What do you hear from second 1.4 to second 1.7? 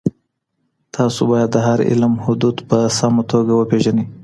د